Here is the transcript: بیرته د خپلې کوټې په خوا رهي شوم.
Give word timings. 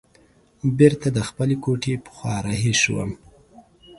بیرته 0.77 1.07
د 1.13 1.19
خپلې 1.27 1.55
کوټې 1.63 1.93
په 2.03 2.09
خوا 2.15 2.35
رهي 2.47 2.73
شوم. 2.81 3.11